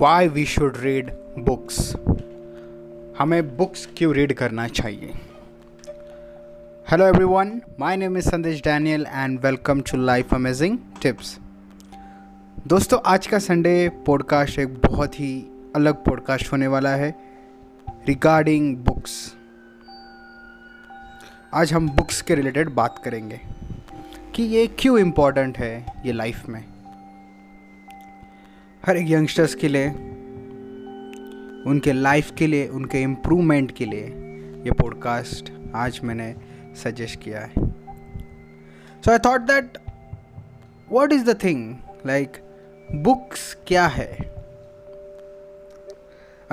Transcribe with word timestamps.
Why 0.00 0.28
we 0.28 0.44
should 0.44 0.76
read 0.76 1.10
books 1.38 1.96
हमें 3.18 3.56
books 3.56 3.88
क्यों 3.96 4.14
read 4.14 4.32
करना 4.32 4.68
चाहिए? 4.68 5.12
Hello 6.90 7.06
everyone 7.06 7.62
my 7.80 7.96
name 7.96 8.18
is 8.18 8.28
Sandesh 8.28 8.60
Daniel 8.60 9.06
and 9.08 9.40
welcome 9.40 9.80
to 9.80 9.96
life 9.96 10.34
amazing 10.34 10.78
tips 11.02 11.38
दोस्तों, 12.66 12.98
आज 13.06 13.26
का 13.26 13.38
संडे 13.38 13.88
पॉडकास्ट 13.88 14.58
एक 14.58 14.74
बहुत 14.74 15.20
ही 15.20 15.46
अलग 15.76 15.94
पॉडकास्ट 15.94 16.52
होने 16.52 16.66
वाला 16.66 16.90
है 16.90 17.14
रिगार्डिंग 18.08 18.76
बुक्स 18.76 19.34
आज 21.54 21.72
हम 21.72 21.88
बुक्स 21.88 22.22
के 22.22 22.34
रिलेटेड 22.34 22.68
बात 22.68 23.02
करेंगे 23.04 23.40
कि 24.34 24.42
ये 24.42 24.66
क्यों 24.66 24.98
इम्पोर्टेंट 24.98 25.58
है 25.58 25.86
ये 26.06 26.12
लाइफ 26.12 26.48
में? 26.48 26.64
हर 28.86 28.96
एक 28.96 29.10
यंगस्टर्स 29.10 29.54
के 29.54 29.68
लिए 29.68 29.88
उनके 31.70 31.92
लाइफ 31.92 32.30
के 32.30 32.46
लिए 32.46 32.68
उनके 32.68 33.02
इम्प्रूवमेंट 33.02 33.72
के 33.76 33.84
लिए 33.84 34.04
ये 34.64 34.72
पॉडकास्ट 34.72 35.52
आज 35.74 36.00
मैंने 36.04 36.34
सजेस्ट 36.84 37.20
किया 37.20 37.40
है। 37.40 37.52
So 39.02 39.10
I 39.10 39.18
thought 39.18 39.40
that 39.40 39.78
what 40.90 41.12
is 41.12 41.24
the 41.24 41.42
thing 41.44 41.76
like 42.06 42.32
books 42.92 43.56
क्या 43.66 43.86
है? 43.86 44.12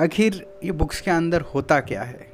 आखिर 0.00 0.46
ये 0.64 0.72
बुक्स 0.72 1.00
के 1.00 1.10
अंदर 1.10 1.40
होता 1.40 1.80
क्या 1.80 2.02
है? 2.02 2.30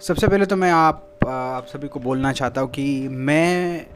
सबसे 0.00 0.28
पहले 0.28 0.46
तो 0.46 0.56
मैं 0.56 0.70
आप 0.70 1.10
आप 1.28 1.66
सभी 1.66 1.88
को 1.88 2.00
बोलना 2.00 2.32
चाहता 2.32 2.60
हूँ 2.60 2.70
कि 2.70 3.08
मैं 3.08 3.86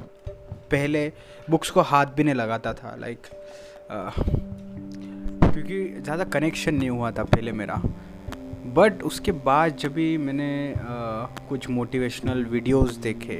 पहले 0.70 1.12
बुक्स 1.50 1.70
को 1.70 1.80
हाथ 1.80 2.06
भी 2.06 2.24
नहीं 2.24 2.34
लगाता 2.34 2.74
था। 2.74 2.96
लाइक 3.00 3.18
like, 3.18 4.57
क्योंकि 5.68 6.00
ज़्यादा 6.00 6.24
कनेक्शन 6.24 6.74
नहीं 6.74 6.90
हुआ 6.90 7.10
था 7.10 7.22
पहले 7.24 7.52
मेरा। 7.52 7.74
बट 8.74 9.02
उसके 9.02 9.32
बाद 9.32 9.76
जब 9.76 9.92
भी 9.92 10.16
मैंने 10.18 10.72
आ, 10.72 10.76
कुछ 11.48 11.68
मोटिवेशनल 11.70 12.44
वीडियोस 12.44 12.96
देखे 12.96 13.36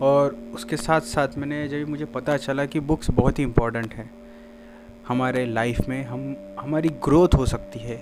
और 0.00 0.36
उसके 0.54 0.76
साथ 0.76 1.00
साथ 1.00 1.36
मैंने 1.38 1.66
जब 1.68 1.88
मुझे 1.88 2.04
पता 2.04 2.36
चला 2.36 2.66
कि 2.66 2.80
बुक्स 2.80 3.10
बहुत 3.10 3.38
ही 3.38 3.44
इम्पोर्टेंट 3.44 3.94
है 3.94 4.10
हमारे 5.08 5.44
लाइफ 5.46 5.88
में 5.88 6.04
हम 6.04 6.36
हमारी 6.60 6.88
ग्रोथ 7.04 7.34
हो 7.34 7.46
सकती 7.46 7.78
है 7.78 7.96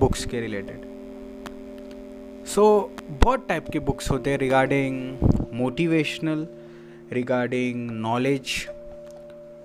बुक्स 0.00 0.24
के 0.24 0.40
रिलेटेड 0.40 0.86
सो 2.46 2.64
so, 2.96 3.02
बहुत 3.24 3.46
टाइप 3.48 3.68
के 3.68 3.78
बुक्स 3.78 4.10
होते 4.10 4.30
हैं 4.30 4.38
regarding 4.38 5.54
motivational 5.54 6.46
regarding 7.12 7.90
knowledge 7.90 8.68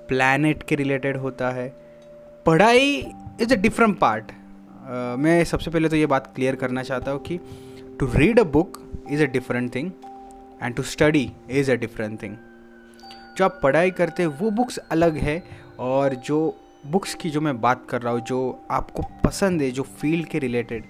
planet 0.08 0.64
के 0.64 0.76
रिलेटेड 0.76 1.18
होता 1.18 1.50
है। 1.50 1.83
पढ़ाई 2.46 2.90
इज़ 3.42 3.54
अ 3.54 3.56
डिफरेंट 3.56 4.00
पार्ट 4.00 4.32
मैं 5.20 5.44
सबसे 5.44 5.72
पहले 5.72 5.90
तो 5.90 5.96
ये 5.96 6.06
बात 6.06 6.32
क्लियर 6.36 6.56
करना 6.56 6.84
चाहता 6.84 7.12
हूँ 7.12 7.22
कि 7.22 7.38
to 8.00 8.06
read 8.16 8.40
a 8.40 8.44
book 8.44 8.80
is 9.12 9.24
a 9.24 9.26
different 9.26 9.76
thing 9.76 9.92
and 10.64 10.76
to 10.76 10.84
study 10.84 11.32
is 11.50 11.72
a 11.72 11.76
different 11.76 12.22
thing 12.22 12.36
जो 13.38 13.46
आप 13.46 13.60
पढ़ाई 13.64 13.92
करते 13.92 14.24
हैं 14.24 14.30
वो 14.30 14.50
बुक्स 14.52 14.78
अलग 14.78 15.18
है 15.18 15.44
और 15.80 16.16
जो 16.16 16.58
बुक्स 16.88 17.16
की 17.16 17.30
जो 17.30 17.42
मैं 17.42 17.62
बात 17.62 17.86
कर 17.90 18.02
रहा 18.02 18.14
हूँ 18.14 18.22
जो 18.22 18.66
आपको 18.72 19.04
पसंद 19.24 19.62
है 19.62 19.72
जो 19.72 19.84
फ़ील्ड 19.84 20.28
के 20.28 20.40
रिलेटेड 20.40 20.84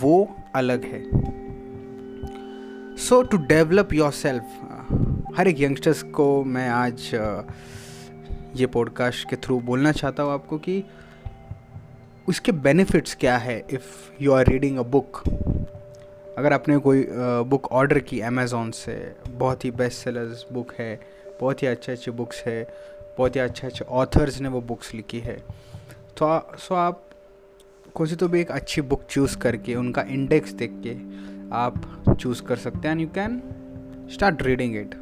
वो 0.00 0.36
अलग 0.54 0.84
है. 0.84 1.02
So 2.96 3.22
to 3.22 3.36
develop 3.36 3.92
your 3.92 4.12
self 4.12 4.44
हर 5.38 5.48
एक 5.48 5.60
यंगस्टर्स 5.60 6.02
को 6.02 6.44
मैं 6.44 6.68
आज 6.68 7.10
uh, 7.14 7.42
ये 8.56 8.66
पॉडकास्ट 8.66 9.30
के 9.30 9.36
थ्रू 9.36 9.60
बोलना 9.60 9.92
चाहता 9.92 10.22
हूँ 10.22 10.32
आपको 10.32 10.58
कि 10.58 10.84
उसके 12.28 12.52
बेनिफिट्स 12.52 13.14
क्या 13.14 13.36
है 13.36 13.64
if 13.70 14.22
you 14.22 14.32
are 14.32 14.46
reading 14.48 14.78
a 14.78 14.82
book 14.82 15.22
अगर 16.38 16.52
आपने 16.52 16.78
कोई 16.78 17.06
बुक 17.46 17.72
ऑर्डर 17.72 17.98
की 17.98 18.20
अमेज़ोन 18.20 18.70
से 18.70 19.16
बहुत 19.28 19.64
ही 19.64 19.70
बेस्ट 19.70 20.04
सेलर्स 20.04 20.46
बुक 20.52 20.72
है 20.78 21.00
बहुत 21.40 21.62
ही 21.62 21.66
अच्छे 21.66 21.92
अच्छे 21.92 22.10
बुक्स 22.10 22.42
है 22.46 22.74
बहुत 23.18 23.36
ही 23.36 23.40
अच्छे 23.40 23.66
अच्छे 23.66 23.84
ऑथर्स 23.84 24.40
ने 24.40 24.48
वो 24.48 24.60
बुक्स 24.60 24.94
लिखी 24.94 25.20
है। 25.20 25.42
तो 26.16 26.24
आ, 26.24 26.40
सो 26.58 26.74
आप 26.74 27.02
सी 28.00 28.16
तो 28.16 28.28
भी 28.28 28.40
एक 28.40 28.50
अच्छी 28.50 28.80
बुक 28.80 29.04
चूज़ 29.10 29.38
करके 29.38 29.74
उनका 29.74 30.02
इंडेक्स 30.02 30.50
देख 30.50 30.70
के 30.86 30.94
आप 31.54 32.04
चूज़ 32.20 32.42
कर 32.42 32.56
सकते 32.56 32.78
हैं 32.78 32.92
and 32.92 33.00
you 33.00 33.08
can 33.08 33.42
start 34.12 34.42
reading 34.42 34.76
it 34.76 34.94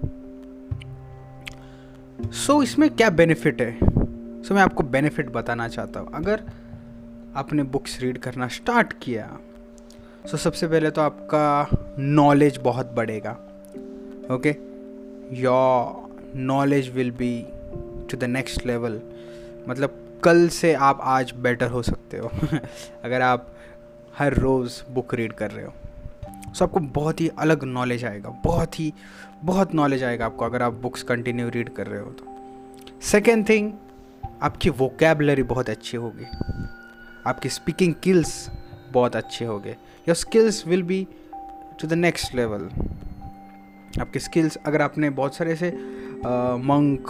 so 2.33 2.57
so, 2.57 2.63
इसमें 2.63 2.91
क्या 2.91 3.11
बेनिफिट 3.11 3.61
है? 3.61 3.79
सो 3.83 4.45
so, 4.45 4.53
मैं 4.53 4.63
आपको 4.63 4.83
बेनिफिट 4.83 5.31
बताना 5.31 5.69
चाहता 5.69 6.01
हूँ। 6.01 6.13
अगर 6.15 6.43
आपने 7.37 7.63
बुक्स 7.63 8.01
रीड 8.01 8.19
करना 8.19 8.49
स्टार्ट 8.49 8.93
किया 9.03 9.39
सो 10.27 10.37
so, 10.37 10.43
सबसे 10.43 10.67
पहले 10.67 10.91
तो 10.91 11.01
आपका 11.01 11.69
नॉलेज 11.99 12.57
बहुत 12.57 12.93
बढ़ेगा। 12.93 13.31
Okay 14.31 14.57
your 15.33 16.05
knowledge 16.37 16.95
will 16.95 17.11
be 17.11 17.47
to 18.11 18.17
the 18.17 18.25
next 18.25 18.67
level 18.67 19.01
मतलब 19.69 20.21
कल 20.25 20.49
से 20.49 20.75
आप 20.75 20.99
आज 21.03 21.33
बेटर 21.37 21.67
हो 21.67 21.83
सकते 21.83 22.19
हो। 22.19 22.31
अगर 23.05 23.23
आप 23.23 23.55
हर 24.19 24.35
रोज़ 24.35 24.93
बुक 24.93 25.15
रीड 25.15 25.33
कर 25.33 25.51
रहे 25.51 25.65
हो। 25.65 25.73
सो 26.45 26.55
so, 26.55 26.63
आपको 26.63 26.81
बहुत 26.81 27.21
ही 27.21 27.29
अलग 27.29 27.65
नॉलेज 27.65 28.05
आएगा। 28.05 28.29
बहुत 28.45 28.81
ही 28.81 28.93
बहुत 29.45 29.75
नॉलेज 29.75 30.03
आएगा 30.05 30.27
आपको 30.27 30.45
अगर 30.45 30.63
आप 30.63 30.73
बुक्स 30.73 31.03
कंटिन्यू 31.03 31.49
रीड 31.49 31.69
कर 31.69 31.87
रहे 31.87 32.01
हो 32.01 32.11
तो। 32.11 33.01
सेकेंड 33.03 33.49
थिंग 33.49 33.73
आपकी 34.43 34.71
वोकेबलरी 34.71 35.43
बहुत 35.43 35.71
अच्छी 35.71 35.97
होगी। 35.97 36.25
आपकी 37.27 37.49
स्पीकिंग 37.49 37.95
स्किल्स 37.95 38.51
बहुत 38.93 39.17
अच्छे 39.17 39.45
होंगे। 39.45 39.71
Your 39.71 40.15
skills 40.15 40.67
will 40.67 40.83
be 40.83 41.07
to 41.81 41.89
the 41.89 41.93
next 41.93 42.35
level 42.35 42.69
आपके 44.01 44.19
स्किल्स 44.19 44.57
अगर 44.67 44.83
आपने 44.83 45.11
बहुत 45.11 45.37
सारे 45.37 45.53
ऐसे 45.53 45.71
मंक 46.65 47.09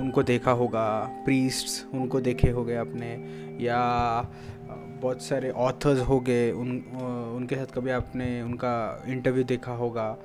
उनको 0.00 0.22
देखा 0.22 0.50
होगा 0.52 0.88
प्रीस्ट्स 1.24 1.84
उनको 1.94 2.20
देखे 2.20 2.50
होंगे 2.50 2.74
आपने, 2.76 3.12
या 3.64 3.80
बहुत 5.02 5.22
सारे 5.22 5.50
ऑथर्स 5.50 6.00
हो 6.00 6.18
गए 6.20 6.50
उन 6.52 6.70
उनके 7.36 7.56
साथ 7.56 7.74
कभी 7.74 7.90
आपने 7.90 8.42
उनका 8.42 9.04
इंटरव्यू 9.08 9.44
देखा 9.44 9.72
होगा। 9.72 10.16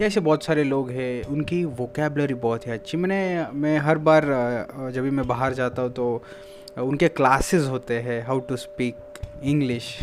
या 0.00 0.06
ऐसे 0.06 0.20
बहुत 0.20 0.44
सारे 0.44 0.64
लोग 0.64 0.90
हैं, 0.90 1.24
उनकी 1.24 1.64
वोकेबलरी 1.64 2.34
बहुत 2.34 2.66
ही 2.66 2.72
अच्छी। 2.72 2.96
मैंने, 2.98 3.46
मैं 3.52 3.78
हर 3.78 3.98
बार 3.98 4.24
जब 4.94 5.02
भी 5.02 5.10
मैं 5.10 5.26
बाहर 5.26 5.54
जाता 5.54 5.82
हूँ 5.82 5.92
तो 5.92 6.22
उनके 6.78 7.08
क्लासेस 7.08 7.66
होते 7.68 7.98
हैं 8.00 8.26
हाउ 8.26 8.38
टू 8.38 8.56
स्पीक 8.56 8.96
इंग्लिश 9.42 9.98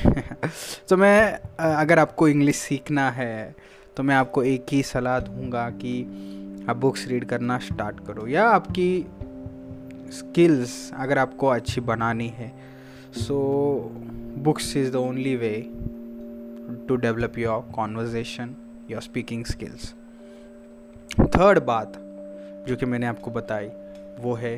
तो 0.90 0.98
मैं 0.98 1.40
अगर 1.60 2.00
आपको 2.00 2.28
इंग्लिश 2.28 2.56
सीखना 2.56 3.10
है 3.12 3.56
तो 3.98 4.04
मैं 4.04 4.16
आपको 4.16 4.44
एक 4.44 4.66
ही 4.72 4.84
सलाह 4.84 5.20
दूँगा 5.20 5.70
कि 5.70 6.04
आप 6.70 6.78
बुक्स 6.78 7.08
रीड 7.08 7.26
करना 7.26 7.58
स्टार्ट 7.58 8.00
करो। 8.08 8.28
या 8.28 8.48
आपकी 8.50 9.06
स्किल्स 10.12 10.92
अगर 10.98 11.18
आपको 11.18 11.48
अच्छी 11.48 11.82
बनानी 11.82 12.28
है 12.28 12.52
so 13.18 13.38
books 14.38 14.76
is 14.78 14.92
the 14.92 14.96
only 14.96 15.36
way 15.36 15.54
to 16.88 16.96
develop 16.96 17.38
your 17.38 17.64
conversation 17.80 18.48
your 18.92 19.04
speaking 19.08 19.44
skills. 19.52 19.88
थर्ड 21.28 21.60
बात 21.60 21.94
जो 22.68 22.76
कि 22.76 22.86
मैंने 22.86 23.06
आपको 23.06 23.32
बताई, 23.32 23.68
वो 24.20 24.34
है 24.34 24.58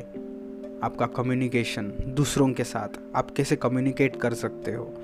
आपका 0.82 1.06
कम्युनिकेशन 1.06 1.92
दूसरों 2.06 2.52
के 2.52 2.64
साथ। 2.64 2.88
आप 3.16 3.30
कैसे 3.30 3.56
कम्युनिकेट 3.56 4.16
कर 4.16 4.34
सकते 4.34 4.72
हो? 4.72 4.94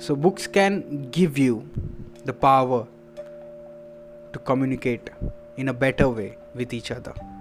So 0.00 0.16
books 0.16 0.46
can 0.46 0.84
give 1.14 1.34
you 1.38 1.62
the 2.26 2.34
power 2.42 2.86
to 4.34 4.40
communicate 4.40 5.10
in 5.58 5.68
a 5.68 5.72
better 5.72 6.04
way 6.04 6.36
with 6.56 6.74
each 6.74 6.92
other 6.92 7.38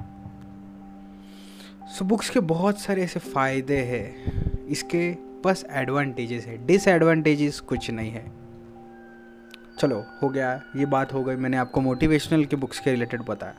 so 1.88 2.06
books 2.06 2.30
के 2.30 2.40
बहुत 2.40 2.80
सारे 2.80 3.04
ऐसे 3.04 3.20
फ़ायदे 3.20 3.78
हैं। 3.78 4.06
इसके 4.68 5.16
बस 5.46 5.66
एडवांटेजेस 5.72 6.46
है। 6.46 6.68
डिसएडवांटेजेस 6.68 7.60
कुछ 7.60 7.92
नहीं 7.92 8.12
है। 8.12 8.47
चलो 9.80 10.06
हो 10.22 10.30
गया 10.30 10.62
ये 10.76 10.86
बात 10.86 11.14
हो 11.14 11.24
गई 11.24 11.36
मैंने 11.36 11.58
आपको 11.58 11.82
मोटिवेशनल 11.82 12.46
के 12.46 12.56
बुक्स 12.56 12.80
के 12.80 12.92
रिलेटेड 12.92 13.22
बताया। 13.22 13.54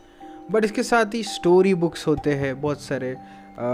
बट 0.51 0.65
इसके 0.65 0.83
साथ 0.83 1.15
ही 1.15 1.23
स्टोरी 1.23 1.75
बुक्स 1.75 2.07
होते 2.07 2.35
हैं 2.35 2.61
बहुत 2.61 2.81
सारे। 2.81 3.13
आ, 3.13 3.67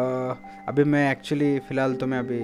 अभी 0.68 0.84
मैं 0.84 1.10
एक्चुअली 1.12 1.58
फ़िलहाल 1.58 1.94
तो 1.94 2.06
मैं 2.06 2.18
अभी 2.18 2.38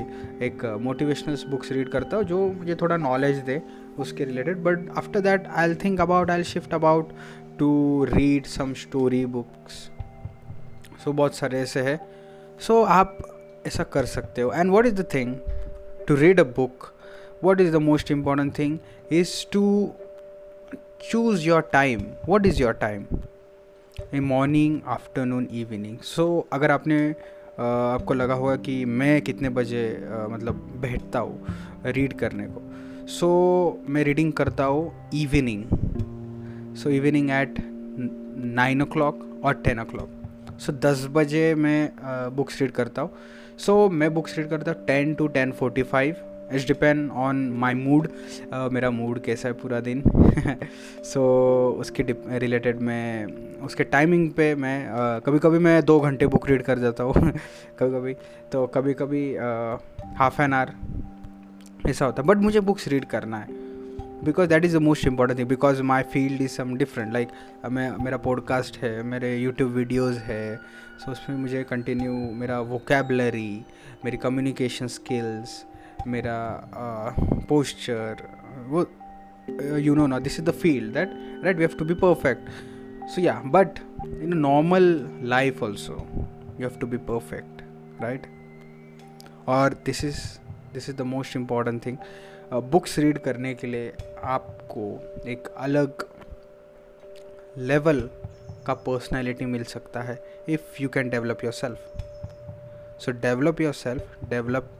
एक 0.47 0.65
मोटिवेशनल 0.81 1.37
बुक्स 1.51 1.73
रीड 1.73 1.89
करता 1.89 2.17
हूँ 2.17 2.25
जो 2.25 2.47
मुझे 2.53 2.75
थोड़ा 2.75 2.97
नॉलेज 2.97 3.37
दे 3.37 3.61
उसके 3.99 4.25
related 4.25 4.59
but 4.65 4.89
after 4.99 5.21
that 5.21 5.47
I 5.47 5.75
think 5.75 6.01
about 6.01 6.31
I 6.31 6.45
shift 6.45 6.75
about 6.75 7.13
to 7.59 7.71
read 8.05 8.47
some 8.47 8.75
story 8.75 9.25
books 9.27 9.75
so 11.05 11.13
बहुत 11.13 11.35
सारे 11.35 11.61
ऐसे 11.61 11.81
है। 11.81 11.97
सो 12.61 12.83
so, 12.83 12.89
आप 12.89 13.19
ऐसा 13.67 13.83
कर 13.83 14.05
सकते 14.07 14.43
हो। 14.43 14.53
And 14.53 14.71
what 14.71 14.87
is 14.87 14.95
the 14.95 15.07
thing 15.15 15.37
to 16.09 16.15
read 16.17 16.39
a 16.39 16.45
book 16.55 16.85
what 17.43 17.61
is 17.61 17.73
the 17.73 17.81
most 17.81 18.11
important 18.11 18.55
thing? 18.55 18.79
Is 19.11 19.45
to 19.47 19.93
choose 21.01 21.45
your 21.47 21.63
time. 21.63 22.07
What 22.27 22.47
is 22.47 22.61
your 22.61 22.75
time? 22.75 23.07
Morning 24.15 24.81
afternoon 24.89 25.47
evening 25.53 25.99
so 26.05 26.25
अगर 26.53 26.71
आपने 26.71 26.97
आपको 27.61 28.15
लगा 28.15 28.35
होगा 28.35 28.55
कि 28.57 28.85
मैं 28.85 29.21
कितने 29.23 29.49
बजे 29.59 29.83
मतलब 30.31 30.55
बैठता 30.83 31.19
हूँ 31.19 31.57
रीड 31.87 32.13
करने 32.19 32.47
को 32.47 32.63
सो 33.07 33.29
so, 33.83 33.91
मैं 33.91 34.05
रीडिंग 34.05 34.33
करता 34.33 34.65
हूँ 34.65 35.11
evening 35.15 35.65
so 36.77 36.91
evening 36.91 37.31
at 37.31 37.55
nine 38.59 38.83
o'clock 38.93 39.43
और 39.45 39.55
टेन 39.65 39.81
ओ 39.81 39.85
क्लॉक 39.85 40.57
सो 40.61 40.73
दस 40.87 41.07
बजे 41.13 41.55
मैं 41.55 41.91
बुक्स 42.37 42.61
रीड 42.63 42.71
करता 42.71 43.03
हूँ. 43.03 43.11
सो 43.59 43.87
so, 43.87 43.93
मैं 43.93 44.13
बुक्स 44.15 44.39
रीड 44.39 44.49
करता 44.51 44.71
हूँ 44.71 44.85
ten 44.87 45.15
to 45.15 45.27
ten 45.27 45.53
forty 45.53 45.83
five 45.83 46.17
it's 46.53 46.67
depend 46.67 47.11
on 47.11 47.51
my 47.51 47.75
mood 47.75 48.09
मेरा 48.55 48.91
मूड 48.91 49.23
कैसा 49.23 49.49
है 49.49 49.55
पूरा 49.55 49.81
दिन? 49.81 50.03
सो 51.05 51.73
so, 51.75 51.81
उसके 51.81 52.03
रिलेटेड 52.39 52.81
मैं 52.81 53.27
उसके 53.61 53.85
टाइमिंग 53.85 54.31
पे 54.31 54.55
मैं 54.55 54.87
uh, 54.87 55.27
कभी 55.27 55.39
कभी 55.39 55.59
मैं 55.59 55.85
दो 55.85 56.01
घंटे 56.01 56.27
बुक 56.27 56.49
रीड 56.49 56.63
कर 56.63 56.79
जाता 56.79 57.05
हूँ। 57.05 57.13
कभी 57.79 57.91
कभी 57.91 58.15
तो 58.53 58.67
कभी 58.67 58.95
कभी 58.95 59.37
हाफ़ 60.17 60.43
एन 60.43 60.53
आवर 60.53 60.75
ऐसा 61.91 62.07
होता 62.07 62.23
है। 62.23 62.29
बट 62.29 62.37
मुझे 62.37 62.61
बुक्स 62.61 62.89
रीड 62.89 63.05
करना 63.05 63.39
है। 63.39 63.71
Because 64.25 64.49
that 64.49 64.65
is 64.65 64.79
the 64.79 64.81
most 64.81 65.07
important 65.07 65.39
thing 65.39 65.49
because 65.49 65.83
my 65.83 66.03
field 66.03 66.41
is 66.41 66.51
some 66.51 66.77
different 66.77 67.13
like 67.13 67.29
मैं 67.71 68.05
मेरा 68.05 68.17
पॉडकास्ट 68.17 68.79
है 68.79 69.03
मेरे 69.03 69.37
यूट्यूब 69.37 69.71
वीडियोज़ 69.71 70.19
है। 70.19 70.57
सो 70.57 71.05
so, 71.05 71.13
उसमें 71.13 71.37
मुझे 71.37 71.63
कंटिन्यू 71.63 72.13
मेरा 72.13 72.61
वोकेबलरी 72.61 73.65
मेरी 74.05 74.17
कम्युनिकेशन 74.17 74.87
स्किल्स 74.87 75.65
मेरा 76.07 76.39
पोस्चर 77.49 78.27
वो 78.69 78.87
यू 79.79 79.95
नो 79.95 80.07
ना 80.07 80.19
this 80.19 80.39
is 80.41 80.47
the 80.47 80.51
field 80.55 80.95
that 80.95 81.11
right 81.45 81.57
we 81.57 81.63
have 81.63 81.77
to 81.79 81.85
be 81.85 81.95
perfect 82.03 83.09
so 83.11 83.21
yeah 83.21 83.41
but 83.47 83.79
in 84.05 84.37
normal 84.39 84.85
life 85.25 85.63
also 85.63 85.97
you 86.61 86.69
have 86.69 86.79
to 86.81 86.87
be 86.87 86.97
perfect 87.09 87.63
right 88.03 88.27
और 89.49 89.75
this 89.87 90.05
is 90.05 90.21
this 90.75 90.89
is 90.89 90.97
the 90.97 91.03
most 91.07 91.37
important 91.37 91.85
thing 91.87 91.97
books 92.71 92.99
read 92.99 93.19
करने 93.19 93.55
के 93.55 93.67
लिए 93.67 93.93
आपको 94.27 94.87
एक 95.31 95.49
अलग 95.59 96.05
level 97.59 98.09
का 98.67 98.75
personality 98.75 99.47
मिल 99.47 99.65
सकता 99.65 100.03
है 100.03 100.19
if 100.49 100.83
you 100.83 100.89
can 100.89 101.09
develop 101.11 101.45
your 101.45 101.53
self 101.53 102.99
so 103.01 103.13
develop 103.21 103.61
your 103.61 103.73
self 103.75 104.17
develop 104.31 104.71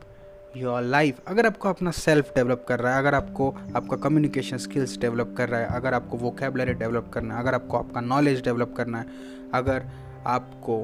your 0.57 0.83
life 0.83 1.19
अगर 1.29 1.47
आपको 1.47 1.69
अपना 1.69 1.91
सेल्फ 1.91 2.35
डेवलप 2.35 2.65
कर 2.69 2.81
रहा 2.81 2.93
है, 2.93 2.99
अगर 2.99 3.15
आपको 3.15 3.51
आपका 3.77 3.97
कम्युनिकेशन 3.97 4.57
स्किल्स 4.57 4.99
डेवलप 4.99 5.35
कर 5.39 5.49
रहा 5.49 5.61
है, 5.61 5.67
अगर 5.67 5.95
आपको 5.95 6.17
वोकेबलरी 6.17 6.73
डेवलप 6.73 7.11
करना 7.15 7.35
है, 7.35 7.41
अगर 7.41 7.55
आपको 7.55 7.77
आपका 7.77 8.01
नॉलेज 8.01 8.43
डेवलप 8.45 8.75
करना 8.77 8.99
है, 8.99 9.07
अगर 9.55 9.85
आपको 10.27 10.83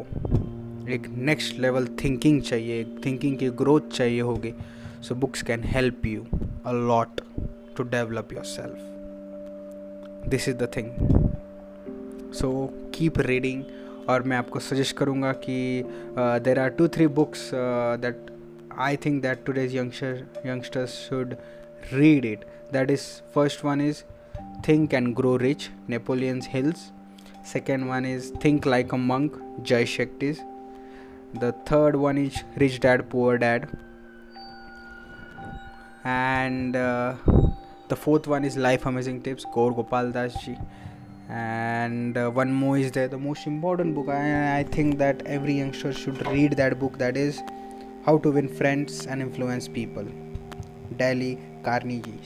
एक 0.90 1.06
नेक्स्ट 1.08 1.58
लेवल 1.58 1.86
थिंकिंग 2.04 2.40
चाहिए 2.42 2.84
थिंकिंग 3.04 3.36
की 3.38 3.48
ग्रोथ 3.50 3.88
चाहिए 3.92 4.20
होगी 4.20 4.54
so 5.02 5.14
books 5.14 5.42
can 5.42 5.64
help 5.64 6.06
you 6.06 6.26
a 6.66 6.72
lot 6.72 7.20
to 7.76 7.82
develop 7.82 8.32
your 8.32 8.44
self 8.44 10.28
this 10.28 10.48
is 10.48 10.56
the 10.56 10.68
thing 10.76 12.32
so 12.34 12.52
keep 12.94 13.18
reading 13.18 13.64
और 14.08 14.22
मैं 14.22 14.36
आपको 14.36 14.58
सजेस्ट 14.58 14.96
करूँगा 14.96 15.32
कि 15.32 15.84
there 16.18 16.58
are 16.58 16.68
two 16.68 16.88
three 16.88 17.06
books 17.06 17.50
that 18.00 18.30
I 18.78 18.94
think 18.94 19.22
that 19.22 19.46
today's 19.46 19.72
youngster, 19.72 20.26
youngsters 20.44 21.06
should 21.08 21.38
read 21.92 22.26
it. 22.26 22.46
That 22.72 22.90
is, 22.90 23.22
first 23.32 23.64
one 23.64 23.80
is 23.80 24.04
Think 24.62 24.92
and 24.92 25.16
Grow 25.16 25.38
Rich, 25.38 25.70
Napoleon's 25.88 26.44
Hills. 26.44 26.92
Second 27.42 27.88
one 27.88 28.04
is 28.04 28.30
Think 28.40 28.66
Like 28.66 28.92
a 28.92 28.98
Monk, 28.98 29.34
Jay 29.62 29.84
Shetty's. 29.84 30.40
The 31.40 31.52
third 31.64 31.96
one 31.96 32.18
is 32.18 32.44
Rich 32.56 32.80
Dad 32.80 33.08
Poor 33.08 33.38
Dad. 33.38 33.68
And 36.04 36.76
uh, 36.76 37.14
the 37.88 37.96
fourth 37.96 38.26
one 38.26 38.44
is 38.44 38.58
Life 38.58 38.84
Amazing 38.84 39.22
Tips, 39.22 39.46
Gaur 39.54 39.74
Gopal 39.74 40.10
Das 40.10 40.44
ji. 40.44 40.58
And 41.30 42.16
uh, 42.18 42.30
one 42.30 42.52
more 42.52 42.76
is 42.76 42.92
there, 42.92 43.08
the 43.08 43.18
most 43.18 43.46
important 43.46 43.94
book. 43.94 44.08
I, 44.10 44.58
I 44.58 44.62
think 44.64 44.98
that 44.98 45.22
every 45.24 45.54
youngster 45.54 45.94
should 45.94 46.26
read 46.26 46.52
that 46.58 46.78
book. 46.78 46.98
That 46.98 47.16
is 47.16 47.40
how 48.06 48.18
to 48.24 48.30
win 48.32 48.48
friends 48.48 49.06
and 49.06 49.22
influence 49.22 49.68
people 49.74 50.08
Dale 50.98 51.32
Carnegie 51.64 52.18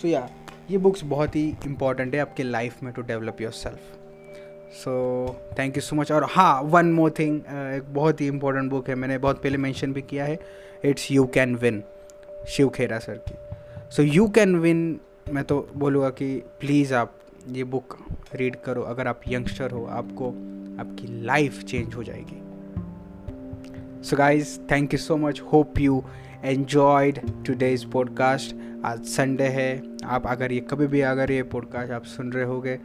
so 0.00 0.08
yeah 0.08 0.28
ये 0.70 0.78
books 0.78 1.04
बहुत 1.12 1.36
ही 1.36 1.46
important 1.66 2.14
है 2.14 2.20
आपके 2.20 2.42
life 2.42 2.82
में 2.82 2.92
to 2.92 3.02
develop 3.02 3.40
your 3.40 3.52
self 3.52 3.96
so 4.74 4.94
thank 5.58 5.76
you 5.76 5.82
so 5.82 5.96
much 5.96 6.12
और 6.12 6.24
हाँ 6.30 6.60
one 6.62 6.92
more 6.92 7.14
thing 7.18 7.36
एक 7.74 7.92
बहुत 7.94 8.20
ही 8.20 8.26
important 8.26 8.70
book 8.70 8.88
है, 8.88 8.94
मैंने 8.94 9.18
बहुत 9.18 9.42
पहले 9.42 9.58
मेंशन 9.58 9.92
भी 9.92 10.02
किया 10.02 10.24
है. 10.24 10.38
It's 10.84 11.10
you 11.12 11.26
can 11.34 11.54
win 11.56 11.82
Shiv 12.48 12.68
Khera 12.68 12.98
sir 12.98 13.22
की. 13.28 13.34
सो 13.90 14.02
यू 14.02 14.28
कैन 14.28 14.56
विन 14.56 15.00
मैं 15.32 15.44
तो 15.44 15.60
बोलूँगा 15.76 16.10
कि 16.10 16.34
प्लीज़ 16.60 16.94
आप 16.94 17.14
ये 17.52 17.64
बुक 17.64 17.96
रीड 18.34 18.56
करो. 18.56 18.82
अगर 18.82 19.08
आप 19.08 19.20
यंगस्टर 19.28 19.70
हो, 19.70 19.84
आपको, 19.86 20.28
आपकी 20.80 21.24
लाइफ 21.24 21.62
चेंज 21.64 21.94
हो 21.94 22.02
जाएगी. 22.04 22.42
So 24.02 24.16
guys 24.16 24.58
thank 24.70 24.92
you 24.94 24.98
so 24.98 25.16
much 25.16 25.40
hope 25.52 25.78
you 25.78 26.02
enjoyed 26.44 27.20
today's 27.46 27.84
podcast 27.84 28.54
आज 28.84 29.04
संडे 29.04 29.44
है। 29.44 29.82
आप 30.04 30.26
अगर 30.26 30.52
ये 30.52 30.60
कभी 30.60 30.86
भी 30.86 31.00
अगर 31.00 31.30
ये 31.30 31.42
पॉडकास्ट 31.42 31.92
आप 31.92 32.04
सुन 32.04 32.32
रहे 32.32 32.44
होगे 32.44 32.76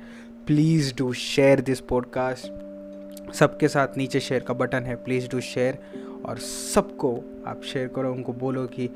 please 0.48 0.94
do 0.98 1.12
share 1.14 1.62
this 1.62 1.80
podcast 1.80 3.32
सबके 3.34 3.68
साथ 3.68 3.98
नीचे 3.98 4.20
शेयर 4.20 4.42
का 4.42 4.54
बटन 4.54 4.84
है। 4.84 4.96
प्लीज़ 4.96 5.30
डू 5.30 5.40
शेयर 5.42 5.80
और 6.26 6.38
सबको 6.38 7.16
आप 7.48 7.62
शेयर 7.64 7.88
करो, 7.88 8.12
उनको 8.12 8.34
बोलो 8.34 8.66
कि 8.68 8.90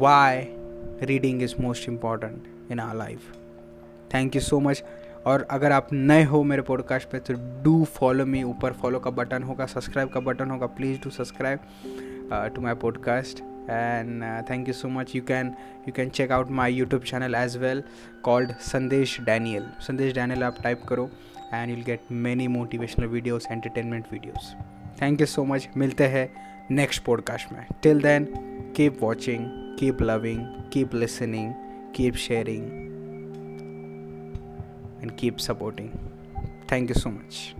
why 0.00 0.46
reading 1.02 1.42
is 1.42 1.54
most 1.60 1.88
important 1.88 2.70
in 2.72 2.80
our 2.80 2.96
life 2.96 3.32
thank 4.14 4.34
you 4.36 4.40
so 4.40 4.60
much 4.60 4.82
और 5.26 5.46
अगर 5.50 5.72
आप 5.72 5.88
नए 5.92 6.24
हो 6.24 6.42
मेरे 6.42 6.62
पॉडकास्ट 6.62 7.08
पे 7.08 7.18
तो 7.18 7.34
डू 7.62 7.84
फॉलो 7.84 8.26
मी 8.26 8.42
ऊपर 8.42 8.72
फॉलो 8.72 8.98
का 8.98 9.10
बटन 9.10 9.42
होगा 9.42 9.66
सब्सक्राइब 9.66 10.08
का 10.08 10.20
बटन 10.20 10.50
होगा। 10.50 10.66
Please 10.66 10.98
do 11.04 11.10
subscribe 11.10 11.58
to 12.54 12.60
my 12.60 12.74
podcast 12.74 13.40
and 13.70 14.22
thank 14.50 14.68
you 14.68 14.74
so 14.74 14.88
much 14.88 15.16
you 15.16 15.22
can 15.22 15.46
you 15.88 15.92
can 15.92 16.08
check 16.08 16.32
out 16.32 16.50
my 16.50 16.74
YouTube 16.74 17.02
channel 17.02 17.34
as 17.34 17.56
well 17.56 17.82
called 18.22 18.52
Sandesh 18.52 19.20
Daniel 19.20 19.66
Sandesh 19.80 20.14
Daniel 20.14 20.42
आप 20.42 20.56
type 20.62 20.82
करो 20.88 21.10
and 21.54 21.70
you'll 21.70 21.82
get 21.82 22.00
many 22.12 22.48
motivational 22.48 23.06
videos 23.06 23.46
entertainment 23.50 24.04
videos 24.12 24.54
thank 25.02 25.20
you 25.20 25.26
so 25.26 25.44
much 25.44 25.68
मिलते 25.76 26.04
हैं 26.04 26.28
next 26.70 27.04
podcast 27.04 27.52
में। 27.52 27.66
Till 27.82 28.00
then 28.00 28.28
keep 28.76 29.02
watching 29.02 29.48
keep 29.78 30.02
loving 30.02 30.46
keep 30.72 30.94
listening 30.94 31.54
keep 31.94 32.14
sharing 32.14 32.95
and 35.06 35.16
keep 35.16 35.40
supporting. 35.40 35.90
Thank 36.68 36.88
you 36.88 36.94
so 36.94 37.10
much. 37.10 37.54